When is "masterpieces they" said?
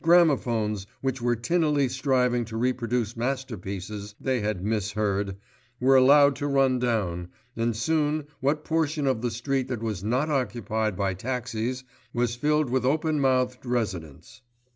3.15-4.39